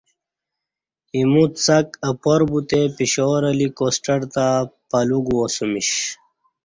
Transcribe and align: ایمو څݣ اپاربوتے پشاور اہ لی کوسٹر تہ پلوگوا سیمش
ایمو 1.15 1.43
څݣ 1.63 1.85
اپاربوتے 2.11 2.81
پشاور 2.97 3.41
اہ 3.49 3.53
لی 3.57 3.67
کوسٹر 3.77 4.19
تہ 4.33 4.45
پلوگوا 4.89 5.45
سیمش 5.55 5.89